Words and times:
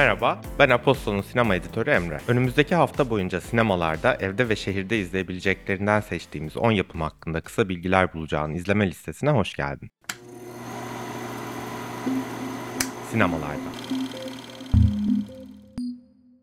Merhaba, 0.00 0.40
ben 0.58 0.70
Apostol'un 0.70 1.20
sinema 1.20 1.54
editörü 1.54 1.90
Emre. 1.90 2.18
Önümüzdeki 2.28 2.74
hafta 2.74 3.10
boyunca 3.10 3.40
sinemalarda 3.40 4.14
evde 4.14 4.48
ve 4.48 4.56
şehirde 4.56 4.98
izleyebileceklerinden 4.98 6.00
seçtiğimiz 6.00 6.56
10 6.56 6.70
yapım 6.70 7.00
hakkında 7.00 7.40
kısa 7.40 7.68
bilgiler 7.68 8.12
bulacağın 8.14 8.54
izleme 8.54 8.86
listesine 8.86 9.30
hoş 9.30 9.54
geldin. 9.54 9.90
Sinemalarda. 13.10 13.70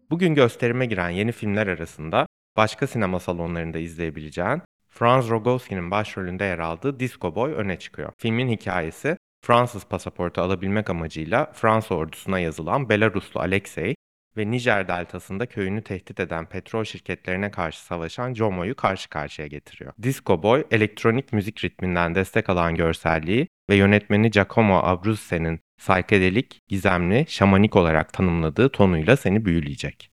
Bugün 0.10 0.36
gösterime 0.36 0.86
giren 0.86 1.10
yeni 1.10 1.32
filmler 1.32 1.68
arasında 1.68 2.28
başka 2.58 2.88
sinema 2.88 3.20
salonlarında 3.20 3.78
izleyebileceğin 3.78 4.62
Franz 4.90 5.30
Rogowski'nin 5.30 5.92
başrolünde 5.92 6.44
yer 6.44 6.60
aldığı 6.60 7.00
Disco 7.00 7.36
Boy 7.36 7.54
öne 7.54 7.80
çıkıyor. 7.80 8.12
Filmin 8.18 8.50
hikayesi 8.50 9.18
Fransız 9.42 9.86
pasaportu 9.86 10.42
alabilmek 10.42 10.90
amacıyla 10.90 11.52
Fransa 11.54 11.96
ordusuna 11.96 12.40
yazılan 12.40 12.90
Belaruslu 12.90 13.40
Alexey 13.40 13.96
ve 14.38 14.52
Nijer 14.52 14.88
deltasında 14.88 15.46
köyünü 15.46 15.84
tehdit 15.84 16.20
eden 16.20 16.46
petrol 16.46 16.84
şirketlerine 16.84 17.52
karşı 17.52 17.84
savaşan 17.86 18.34
Jomo'yu 18.34 18.76
karşı 18.76 19.10
karşıya 19.10 19.48
getiriyor. 19.48 19.94
Disco 20.04 20.44
Boy, 20.44 20.64
elektronik 20.72 21.34
müzik 21.34 21.64
ritminden 21.64 22.16
destek 22.16 22.50
alan 22.50 22.76
görselliği 22.76 23.48
ve 23.70 23.76
yönetmeni 23.76 24.32
Giacomo 24.32 24.78
Abruzze'nin 24.84 25.60
saykedelik, 25.80 26.60
gizemli, 26.68 27.26
şamanik 27.28 27.76
olarak 27.76 28.14
tanımladığı 28.14 28.70
tonuyla 28.70 29.18
seni 29.18 29.46
büyüleyecek. 29.46 30.12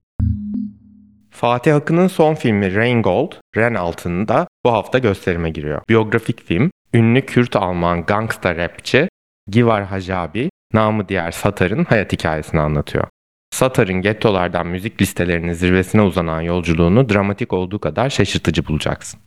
Fatih 1.30 1.76
Akın'ın 1.76 2.06
son 2.06 2.34
filmi 2.34 2.74
Rain 2.74 3.02
Gold, 3.02 3.32
Ren 3.56 3.74
Altın'da 3.74 4.46
bu 4.64 4.72
hafta 4.72 4.98
gösterime 4.98 5.50
giriyor. 5.50 5.82
Biyografik 5.88 6.46
film, 6.46 6.70
ünlü 6.94 7.26
Kürt-Alman 7.26 8.06
gangsta 8.06 8.56
rapçi 8.56 9.08
Givar 9.50 9.84
Hajabi, 9.84 10.50
namı 10.72 11.08
diğer 11.08 11.30
Satar'ın 11.30 11.84
hayat 11.84 12.12
hikayesini 12.12 12.60
anlatıyor. 12.60 13.04
Satar'ın 13.50 14.02
gettolardan 14.02 14.66
müzik 14.66 15.02
listelerinin 15.02 15.52
zirvesine 15.52 16.02
uzanan 16.02 16.40
yolculuğunu 16.40 17.08
dramatik 17.08 17.52
olduğu 17.52 17.78
kadar 17.78 18.10
şaşırtıcı 18.10 18.66
bulacaksın. 18.66 19.20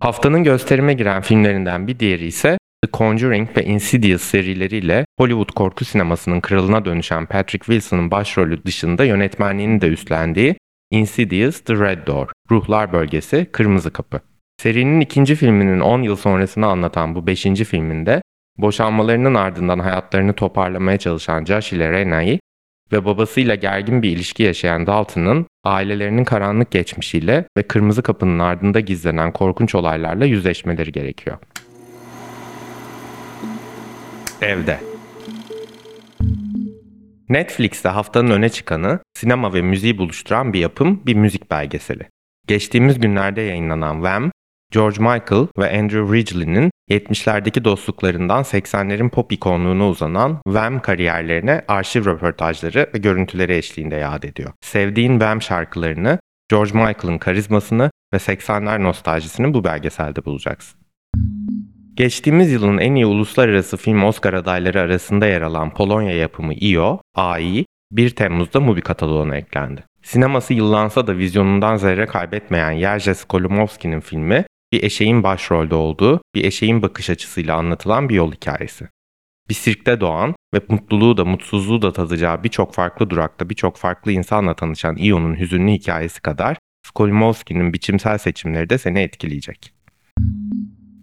Haftanın 0.00 0.44
gösterime 0.44 0.94
giren 0.94 1.22
filmlerinden 1.22 1.86
bir 1.86 1.98
diğeri 1.98 2.26
ise 2.26 2.58
The 2.84 2.90
Conjuring 2.92 3.56
ve 3.56 3.64
Insidious 3.64 4.22
serileriyle 4.22 5.04
Hollywood 5.18 5.52
korku 5.54 5.84
sinemasının 5.84 6.40
kralına 6.40 6.84
dönüşen 6.84 7.26
Patrick 7.26 7.64
Wilson'ın 7.64 8.10
başrolü 8.10 8.64
dışında 8.64 9.04
yönetmenliğini 9.04 9.80
de 9.80 9.86
üstlendiği 9.86 10.56
Insidious 10.90 11.60
The 11.60 11.74
Red 11.74 12.06
Door, 12.06 12.28
Ruhlar 12.50 12.92
Bölgesi, 12.92 13.46
Kırmızı 13.52 13.92
Kapı. 13.92 14.20
Serinin 14.62 15.00
ikinci 15.00 15.34
filminin 15.34 15.80
10 15.80 16.02
yıl 16.02 16.16
sonrasını 16.16 16.66
anlatan 16.66 17.14
bu 17.14 17.26
beşinci 17.26 17.64
filminde 17.64 18.22
boşanmalarının 18.58 19.34
ardından 19.34 19.78
hayatlarını 19.78 20.32
toparlamaya 20.32 20.98
çalışan 20.98 21.44
Josh 21.44 21.72
ile 21.72 21.90
Rena'yı 21.92 22.38
ve 22.92 23.04
babasıyla 23.04 23.54
gergin 23.54 24.02
bir 24.02 24.10
ilişki 24.10 24.42
yaşayan 24.42 24.86
Dalton'ın 24.86 25.46
ailelerinin 25.64 26.24
karanlık 26.24 26.70
geçmişiyle 26.70 27.44
ve 27.58 27.62
kırmızı 27.62 28.02
kapının 28.02 28.38
ardında 28.38 28.80
gizlenen 28.80 29.32
korkunç 29.32 29.74
olaylarla 29.74 30.24
yüzleşmeleri 30.24 30.92
gerekiyor. 30.92 31.38
Evde 34.42 34.80
Netflix'te 37.28 37.88
haftanın 37.88 38.30
öne 38.30 38.48
çıkanı, 38.48 38.98
sinema 39.14 39.54
ve 39.54 39.62
müziği 39.62 39.98
buluşturan 39.98 40.52
bir 40.52 40.58
yapım, 40.58 41.02
bir 41.06 41.14
müzik 41.14 41.50
belgeseli. 41.50 42.08
Geçtiğimiz 42.46 43.00
günlerde 43.00 43.40
yayınlanan 43.40 43.94
Wham, 43.94 44.30
George 44.72 44.98
Michael 45.00 45.46
ve 45.58 45.78
Andrew 45.78 46.16
Ridgeley'nin 46.16 46.70
70'lerdeki 46.90 47.64
dostluklarından 47.64 48.42
80'lerin 48.42 49.10
pop 49.10 49.32
ikonluğuna 49.32 49.88
uzanan 49.88 50.38
Wham 50.46 50.82
kariyerlerine 50.82 51.64
arşiv 51.68 52.04
röportajları 52.04 52.90
ve 52.94 52.98
görüntüleri 52.98 53.56
eşliğinde 53.56 53.96
yad 53.96 54.22
ediyor. 54.22 54.52
Sevdiğin 54.60 55.18
Wham 55.18 55.42
şarkılarını, 55.42 56.18
George 56.50 56.72
Michael'ın 56.72 57.18
karizmasını 57.18 57.90
ve 58.14 58.16
80'ler 58.16 58.82
nostaljisini 58.82 59.54
bu 59.54 59.64
belgeselde 59.64 60.24
bulacaksın. 60.24 60.80
Geçtiğimiz 61.94 62.52
yılın 62.52 62.78
en 62.78 62.94
iyi 62.94 63.06
uluslararası 63.06 63.76
film 63.76 64.04
Oscar 64.04 64.34
adayları 64.34 64.80
arasında 64.80 65.26
yer 65.26 65.42
alan 65.42 65.74
Polonya 65.74 66.16
yapımı 66.16 66.54
IO, 66.54 67.00
AI, 67.14 67.64
1 67.92 68.10
Temmuz'da 68.10 68.60
Mubi 68.60 68.80
kataloğuna 68.80 69.36
eklendi. 69.36 69.84
Sineması 70.02 70.54
yıllansa 70.54 71.06
da 71.06 71.16
vizyonundan 71.16 71.76
zerre 71.76 72.06
kaybetmeyen 72.06 72.78
Jerzy 72.78 73.14
Skolimowski'nin 73.14 74.00
filmi, 74.00 74.44
bir 74.72 74.82
eşeğin 74.82 75.22
başrolde 75.22 75.74
olduğu, 75.74 76.20
bir 76.34 76.44
eşeğin 76.44 76.82
bakış 76.82 77.10
açısıyla 77.10 77.56
anlatılan 77.56 78.08
bir 78.08 78.14
yol 78.14 78.32
hikayesi. 78.32 78.88
Bir 79.48 79.54
sirkte 79.54 80.00
doğan 80.00 80.34
ve 80.54 80.60
mutluluğu 80.68 81.16
da 81.16 81.24
mutsuzluğu 81.24 81.82
da 81.82 81.92
tadacağı 81.92 82.44
birçok 82.44 82.74
farklı 82.74 83.10
durakta 83.10 83.50
birçok 83.50 83.76
farklı 83.76 84.12
insanla 84.12 84.54
tanışan 84.54 84.96
Io'nun 84.96 85.38
hüzünlü 85.38 85.70
hikayesi 85.70 86.22
kadar 86.22 86.56
Skolimowski'nin 86.86 87.72
biçimsel 87.72 88.18
seçimleri 88.18 88.70
de 88.70 88.78
seni 88.78 89.00
etkileyecek. 89.00 89.72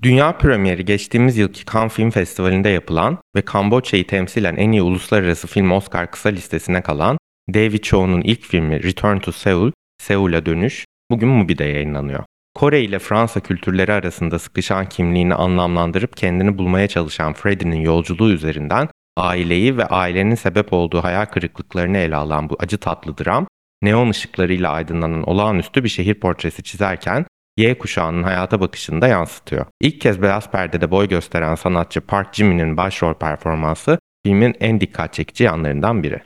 Dünya 0.02 0.38
premieri 0.38 0.86
geçtiğimiz 0.86 1.38
yılki 1.38 1.66
Cannes 1.74 1.94
Film 1.94 2.10
Festivali'nde 2.10 2.70
yapılan 2.70 3.18
ve 3.36 3.42
Kamboçya'yı 3.42 4.08
temsilen 4.08 4.56
en 4.56 4.72
iyi 4.72 4.82
uluslararası 4.82 5.48
film 5.48 5.72
Oscar 5.72 6.12
kısa 6.12 6.30
listesine 6.30 6.82
kalan 6.82 7.18
David 7.54 7.84
Cho'nun 7.84 8.22
ilk 8.22 8.42
filmi 8.42 8.84
Return 8.84 9.18
to 9.18 9.32
Seoul, 9.32 9.72
Seul'a 10.02 10.46
dönüş, 10.46 10.86
bugün 11.12 11.30
Mubi'de 11.30 11.64
yayınlanıyor. 11.64 12.24
Kore 12.56 12.82
ile 12.82 13.00
Fransa 13.00 13.40
kültürleri 13.40 13.94
arasında 13.94 14.40
sıkışan 14.40 14.90
kimliğini 14.90 15.36
anlamlandırıp 15.36 16.18
kendini 16.18 16.58
bulmaya 16.58 16.88
çalışan 16.88 17.34
Freddie'nin 17.34 17.82
yolculuğu 17.82 18.32
üzerinden 18.32 18.88
aileyi 19.18 19.78
ve 19.78 19.86
ailenin 19.86 20.36
sebep 20.36 20.74
olduğu 20.74 21.04
hayal 21.04 21.26
kırıklıklarını 21.26 21.98
ele 21.98 22.16
alan 22.16 22.50
bu 22.50 22.58
acı 22.60 22.78
tatlı 22.78 23.18
dram, 23.18 23.48
neon 23.82 24.10
ışıklarıyla 24.10 24.72
aydınlanan 24.72 25.24
olağanüstü 25.24 25.84
bir 25.84 25.90
şehir 25.90 26.14
portresi 26.14 26.64
çizerken 26.64 27.26
Y 27.58 27.78
kuşağının 27.78 28.24
hayata 28.24 28.62
bakışını 28.62 29.02
da 29.02 29.08
yansıtıyor. 29.08 29.66
İlk 29.82 30.02
kez 30.02 30.22
beyaz 30.22 30.52
perdede 30.52 30.92
boy 30.92 31.08
gösteren 31.08 31.56
sanatçı 31.56 32.02
Park 32.02 32.34
Jimin'in 32.34 32.78
başrol 32.78 33.14
performansı 33.14 34.00
filmin 34.26 34.56
en 34.60 34.82
dikkat 34.82 35.14
çekici 35.14 35.44
yanlarından 35.44 36.04
biri. 36.04 36.22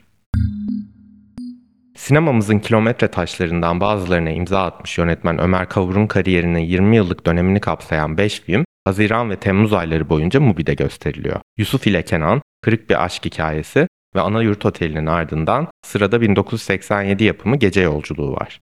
Sinemamızın 1.99 2.59
kilometre 2.59 3.07
taşlarından 3.07 3.79
bazılarına 3.79 4.29
imza 4.29 4.63
atmış 4.63 4.97
yönetmen 4.97 5.41
Ömer 5.41 5.69
Kavur'un 5.69 6.07
kariyerinin 6.07 6.59
20 6.59 6.95
yıllık 6.95 7.25
dönemini 7.25 7.59
kapsayan 7.59 8.17
5 8.17 8.41
film, 8.41 8.65
Haziran 8.85 9.29
ve 9.29 9.35
Temmuz 9.35 9.73
ayları 9.73 10.09
boyunca 10.09 10.39
Mubi'de 10.39 10.73
gösteriliyor. 10.73 11.39
Yusuf 11.57 11.87
ile 11.87 12.01
Kenan, 12.01 12.41
Kırık 12.61 12.89
Bir 12.89 13.03
Aşk 13.03 13.25
Hikayesi 13.25 13.87
ve 14.15 14.21
Ana 14.21 14.41
Yurt 14.41 14.65
Oteli'nin 14.65 15.05
ardından 15.05 15.67
sırada 15.85 16.21
1987 16.21 17.23
yapımı 17.23 17.55
Gece 17.55 17.81
Yolculuğu 17.81 18.31
var. 18.31 18.59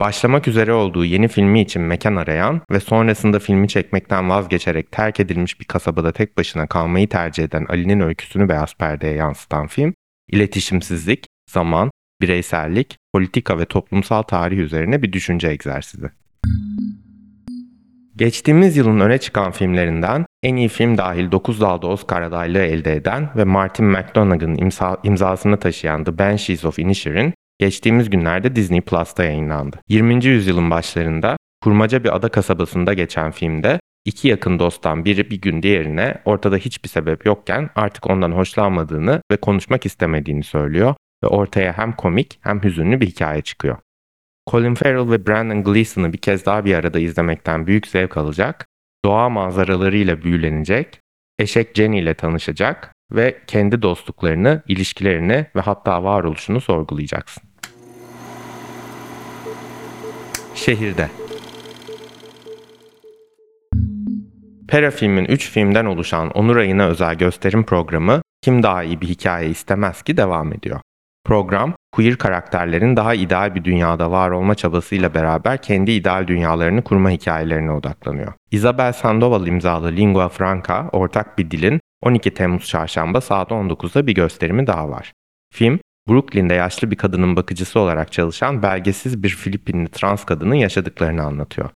Başlamak 0.00 0.48
üzere 0.48 0.72
olduğu 0.72 1.04
yeni 1.04 1.28
filmi 1.28 1.60
için 1.60 1.82
mekan 1.82 2.16
arayan 2.16 2.60
ve 2.70 2.80
sonrasında 2.80 3.38
filmi 3.38 3.68
çekmekten 3.68 4.30
vazgeçerek 4.30 4.92
terk 4.92 5.20
edilmiş 5.20 5.60
bir 5.60 5.64
kasabada 5.64 6.12
tek 6.12 6.36
başına 6.38 6.66
kalmayı 6.66 7.08
tercih 7.08 7.44
eden 7.44 7.66
Ali'nin 7.68 8.00
öyküsünü 8.00 8.48
beyaz 8.48 8.74
perdeye 8.74 9.14
yansıtan 9.14 9.66
film, 9.66 9.94
iletişimsizlik, 10.28 11.26
zaman, 11.50 11.90
bireysellik, 12.20 12.96
politika 13.12 13.58
ve 13.58 13.64
toplumsal 13.64 14.22
tarih 14.22 14.58
üzerine 14.58 15.02
bir 15.02 15.12
düşünce 15.12 15.48
egzersizi. 15.48 16.10
Geçtiğimiz 18.16 18.76
yılın 18.76 19.00
öne 19.00 19.18
çıkan 19.18 19.50
filmlerinden 19.50 20.26
en 20.42 20.56
iyi 20.56 20.68
film 20.68 20.98
dahil 20.98 21.30
9 21.30 21.60
dalda 21.60 21.86
Oscar 21.86 22.22
adaylığı 22.22 22.62
elde 22.62 22.96
eden 22.96 23.30
ve 23.36 23.44
Martin 23.44 23.86
McDonagh'ın 23.86 24.56
imza, 24.56 24.96
imzasını 25.02 25.56
taşıyan 25.56 26.04
The 26.04 26.18
Banshees 26.18 26.64
of 26.64 26.78
Inisherin 26.78 27.34
geçtiğimiz 27.58 28.10
günlerde 28.10 28.56
Disney 28.56 28.80
Plus'ta 28.80 29.24
yayınlandı. 29.24 29.76
20. 29.88 30.24
yüzyılın 30.24 30.70
başlarında 30.70 31.36
kurmaca 31.62 32.04
bir 32.04 32.16
ada 32.16 32.28
kasabasında 32.28 32.94
geçen 32.94 33.30
filmde 33.30 33.80
iki 34.04 34.28
yakın 34.28 34.58
dosttan 34.58 35.04
biri 35.04 35.30
bir 35.30 35.40
gün 35.40 35.62
diğerine 35.62 36.14
ortada 36.24 36.56
hiçbir 36.56 36.88
sebep 36.88 37.26
yokken 37.26 37.70
artık 37.74 38.10
ondan 38.10 38.32
hoşlanmadığını 38.32 39.22
ve 39.32 39.36
konuşmak 39.36 39.86
istemediğini 39.86 40.42
söylüyor 40.42 40.94
ve 41.24 41.26
ortaya 41.26 41.78
hem 41.78 41.92
komik 41.92 42.38
hem 42.40 42.62
hüzünlü 42.62 43.00
bir 43.00 43.06
hikaye 43.06 43.42
çıkıyor. 43.42 43.76
Colin 44.50 44.74
Farrell 44.74 45.10
ve 45.10 45.26
Brandon 45.26 45.64
Gleeson'ı 45.64 46.12
bir 46.12 46.18
kez 46.18 46.46
daha 46.46 46.64
bir 46.64 46.74
arada 46.74 46.98
izlemekten 46.98 47.66
büyük 47.66 47.86
zevk 47.86 48.16
alacak, 48.16 48.66
doğa 49.04 49.28
manzaralarıyla 49.28 50.22
büyülenecek, 50.22 51.00
eşek 51.38 51.74
Jenny 51.74 51.98
ile 51.98 52.14
tanışacak 52.14 52.94
ve 53.12 53.38
kendi 53.46 53.82
dostluklarını, 53.82 54.62
ilişkilerini 54.68 55.46
ve 55.56 55.60
hatta 55.60 56.04
varoluşunu 56.04 56.60
sorgulayacaksın. 56.60 57.42
Şehirde 60.54 61.08
Pera 64.68 64.90
filmin 64.90 65.24
3 65.24 65.50
filmden 65.50 65.84
oluşan 65.84 66.30
Onur 66.30 66.56
Ayı'na 66.56 66.86
özel 66.86 67.14
gösterim 67.14 67.64
programı 67.64 68.22
Kim 68.42 68.62
Daha 68.62 68.82
iyi 68.82 69.00
bir 69.00 69.08
hikaye 69.08 69.48
istemez 69.48 70.02
ki 70.02 70.16
devam 70.16 70.52
ediyor. 70.52 70.80
Program, 71.24 71.74
queer 71.92 72.16
karakterlerin 72.16 72.96
daha 72.96 73.14
ideal 73.14 73.54
bir 73.54 73.64
dünyada 73.64 74.10
var 74.10 74.30
olma 74.30 74.54
çabasıyla 74.54 75.14
beraber 75.14 75.62
kendi 75.62 75.90
ideal 75.90 76.26
dünyalarını 76.26 76.84
kurma 76.84 77.10
hikayelerine 77.10 77.72
odaklanıyor. 77.72 78.32
Isabel 78.50 78.92
Sandoval 78.92 79.46
imzalı 79.46 79.92
Lingua 79.92 80.28
Franca, 80.28 80.88
ortak 80.92 81.38
bir 81.38 81.50
dilin 81.50 81.80
12 82.02 82.34
Temmuz 82.34 82.66
çarşamba 82.66 83.20
saat 83.20 83.50
19'da 83.50 84.06
bir 84.06 84.14
gösterimi 84.14 84.66
daha 84.66 84.88
var. 84.88 85.12
Film, 85.54 85.80
Brooklyn'de 86.08 86.54
yaşlı 86.54 86.90
bir 86.90 86.96
kadının 86.96 87.36
bakıcısı 87.36 87.80
olarak 87.80 88.12
çalışan 88.12 88.62
belgesiz 88.62 89.22
bir 89.22 89.28
Filipinli 89.28 89.88
trans 89.88 90.24
kadının 90.24 90.54
yaşadıklarını 90.54 91.22
anlatıyor. 91.22 91.70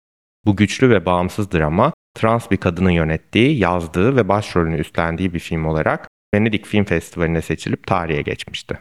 Bu 0.45 0.55
güçlü 0.55 0.89
ve 0.89 1.05
bağımsız 1.05 1.51
drama, 1.51 1.93
trans 2.15 2.51
bir 2.51 2.57
kadının 2.57 2.89
yönettiği, 2.89 3.59
yazdığı 3.59 4.15
ve 4.15 4.27
başrolünü 4.27 4.77
üstlendiği 4.77 5.33
bir 5.33 5.39
film 5.39 5.65
olarak 5.65 6.07
Venedik 6.35 6.65
Film 6.65 6.83
Festivali'ne 6.83 7.41
seçilip 7.41 7.87
tarihe 7.87 8.21
geçmişti. 8.21 8.79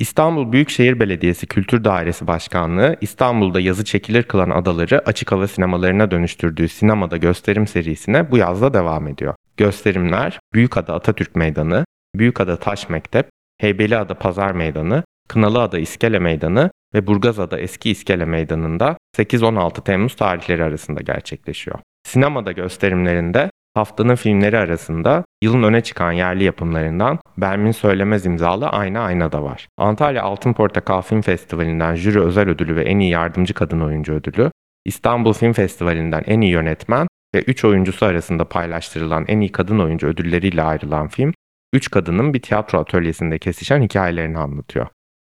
İstanbul 0.00 0.52
Büyükşehir 0.52 1.00
Belediyesi 1.00 1.46
Kültür 1.46 1.84
Dairesi 1.84 2.26
Başkanlığı 2.26 2.96
İstanbul'da 3.00 3.60
yazı 3.60 3.84
çekilir 3.84 4.22
kılan 4.22 4.50
adaları 4.50 5.08
açık 5.08 5.32
hava 5.32 5.46
sinemalarına 5.46 6.10
dönüştürdüğü 6.10 6.68
sinemada 6.68 7.16
gösterim 7.16 7.66
serisine 7.66 8.30
bu 8.30 8.36
yazda 8.36 8.74
devam 8.74 9.08
ediyor. 9.08 9.34
Gösterimler 9.56 10.40
Büyükada 10.54 10.94
Atatürk 10.94 11.36
Meydanı, 11.36 11.84
Büyükada 12.14 12.56
Taş 12.56 12.88
Mektep, 12.88 13.28
Heybeliada 13.58 14.14
Pazar 14.14 14.52
Meydanı, 14.52 15.04
Kınalıada 15.28 15.78
İskele 15.78 16.18
Meydanı 16.18 16.70
ve 16.94 17.06
Burgazada 17.06 17.58
Eski 17.58 17.90
İskele 17.90 18.24
Meydanı'nda 18.24 18.96
8-16 19.16 19.84
Temmuz 19.84 20.16
tarihleri 20.16 20.64
arasında 20.64 21.00
gerçekleşiyor. 21.00 21.78
Sinemada 22.06 22.52
gösterimlerinde 22.52 23.50
haftanın 23.80 24.14
filmleri 24.14 24.58
arasında 24.58 25.24
yılın 25.42 25.62
öne 25.62 25.80
çıkan 25.80 26.12
yerli 26.12 26.44
yapımlarından 26.44 27.18
Bermin 27.38 27.70
Söylemez 27.70 28.26
imzalı 28.26 28.68
Ayna 28.68 29.00
Ayna 29.00 29.32
da 29.32 29.42
var. 29.42 29.68
Antalya 29.78 30.22
Altın 30.22 30.52
Portakal 30.52 31.02
Film 31.02 31.20
Festivali'nden 31.20 31.94
jüri 31.94 32.20
özel 32.20 32.48
ödülü 32.48 32.76
ve 32.76 32.84
en 32.84 32.98
iyi 32.98 33.10
yardımcı 33.10 33.54
kadın 33.54 33.80
oyuncu 33.80 34.12
ödülü, 34.12 34.50
İstanbul 34.84 35.32
Film 35.32 35.52
Festivali'nden 35.52 36.22
en 36.26 36.40
iyi 36.40 36.52
yönetmen 36.52 37.06
ve 37.34 37.42
3 37.42 37.64
oyuncusu 37.64 38.06
arasında 38.06 38.44
paylaştırılan 38.44 39.24
en 39.28 39.40
iyi 39.40 39.52
kadın 39.52 39.78
oyuncu 39.78 40.06
ödülleriyle 40.06 40.62
ayrılan 40.62 41.08
film, 41.08 41.32
3 41.72 41.90
kadının 41.90 42.34
bir 42.34 42.42
tiyatro 42.42 42.78
atölyesinde 42.78 43.38
kesişen 43.38 43.82
hikayelerini 43.82 44.38
anlatıyor. 44.38 44.86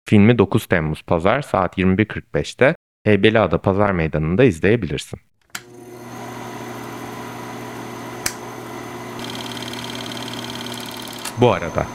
Filmi 0.09 0.37
9 0.37 0.65
Temmuz 0.65 1.03
Pazar 1.03 1.41
saat 1.41 1.77
21.45'te 1.77 2.75
Heybeliada 3.03 3.57
Pazar 3.57 3.91
Meydanı'nda 3.91 4.43
izleyebilirsin. 4.43 5.19
Bu 11.41 11.51
arada 11.51 11.85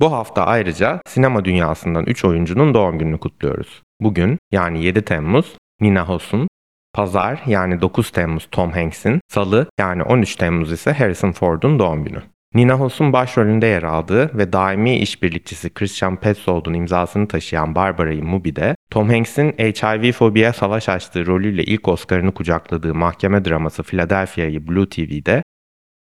Bu 0.00 0.12
hafta 0.12 0.44
ayrıca 0.44 1.00
sinema 1.06 1.44
dünyasından 1.44 2.04
3 2.06 2.24
oyuncunun 2.24 2.74
doğum 2.74 2.98
gününü 2.98 3.18
kutluyoruz. 3.18 3.82
Bugün 4.00 4.38
yani 4.52 4.84
7 4.84 5.02
Temmuz 5.02 5.56
Nina 5.80 6.08
Hoss'un, 6.08 6.48
Pazar 6.94 7.42
yani 7.46 7.80
9 7.80 8.10
Temmuz 8.10 8.48
Tom 8.50 8.70
Hanks'in, 8.70 9.20
Salı 9.28 9.66
yani 9.78 10.02
13 10.02 10.36
Temmuz 10.36 10.72
ise 10.72 10.92
Harrison 10.92 11.32
Ford'un 11.32 11.78
doğum 11.78 12.04
günü. 12.04 12.22
Nina 12.54 12.74
Hoss'un 12.80 13.12
başrolünde 13.12 13.66
yer 13.66 13.82
aldığı 13.82 14.38
ve 14.38 14.52
daimi 14.52 14.98
işbirlikçisi 14.98 15.74
Christian 15.74 16.16
Petzold'un 16.16 16.74
imzasını 16.74 17.28
taşıyan 17.28 17.74
Barbara 17.74 18.14
Mubi'de, 18.14 18.74
Tom 18.90 19.08
Hanks'in 19.08 19.52
HIV 19.52 20.12
fobiye 20.12 20.52
savaş 20.52 20.88
açtığı 20.88 21.26
rolüyle 21.26 21.64
ilk 21.64 21.88
Oscar'ını 21.88 22.34
kucakladığı 22.34 22.94
mahkeme 22.94 23.44
draması 23.44 23.82
Philadelphia'yı 23.82 24.68
Blue 24.68 24.88
TV'de, 24.88 25.42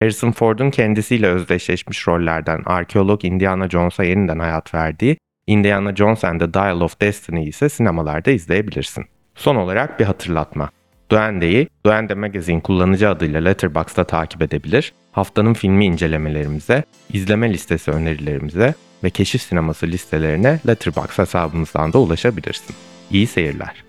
Harrison 0.01 0.31
Ford'un 0.31 0.69
kendisiyle 0.69 1.27
özdeşleşmiş 1.27 2.07
rollerden 2.07 2.61
arkeolog 2.65 3.25
Indiana 3.25 3.69
Jones'a 3.69 4.03
yeniden 4.03 4.39
hayat 4.39 4.73
verdiği 4.73 5.17
Indiana 5.47 5.95
Jones 5.95 6.23
and 6.23 6.39
the 6.39 6.53
Dial 6.53 6.81
of 6.81 7.01
Destiny 7.01 7.47
ise 7.47 7.69
sinemalarda 7.69 8.31
izleyebilirsin. 8.31 9.05
Son 9.35 9.55
olarak 9.55 9.99
bir 9.99 10.05
hatırlatma. 10.05 10.69
Duende'yi 11.11 11.67
Duende 11.85 12.13
Magazine 12.13 12.61
kullanıcı 12.61 13.09
adıyla 13.09 13.41
Letterboxd'da 13.41 14.03
takip 14.03 14.41
edebilir, 14.41 14.93
haftanın 15.11 15.53
filmi 15.53 15.85
incelemelerimize, 15.85 16.83
izleme 17.13 17.53
listesi 17.53 17.91
önerilerimize 17.91 18.73
ve 19.03 19.09
keşif 19.09 19.41
sineması 19.41 19.87
listelerine 19.87 20.59
Letterboxd 20.67 21.19
hesabımızdan 21.19 21.93
da 21.93 21.99
ulaşabilirsin. 21.99 22.75
İyi 23.11 23.27
seyirler. 23.27 23.83